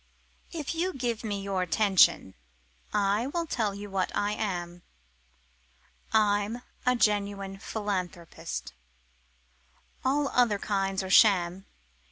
[0.51, 2.33] If you give me your attention,
[2.91, 4.81] I will tell you what I am:
[6.11, 8.73] I'm a genuine philanthropist
[10.03, 11.67] all other kinds are sham.